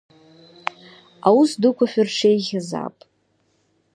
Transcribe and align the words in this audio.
Аус 1.27 1.51
дуқәа 1.61 1.85
шәырҽеихьазаап… 1.91 2.95